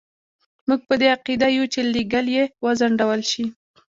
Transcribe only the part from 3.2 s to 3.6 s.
شي.